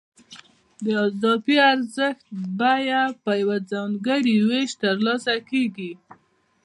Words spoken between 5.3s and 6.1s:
کېږي